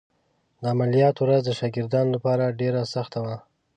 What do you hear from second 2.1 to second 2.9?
لپاره ډېره